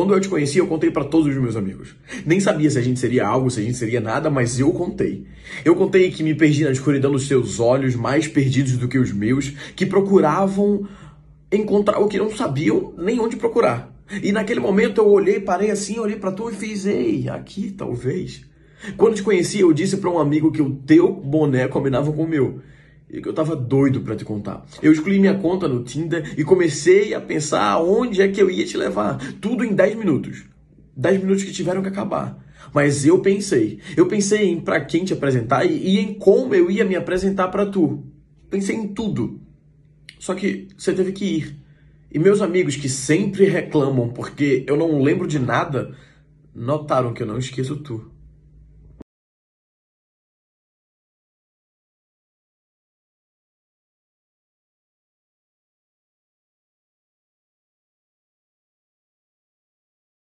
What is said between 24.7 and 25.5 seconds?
Eu excluí minha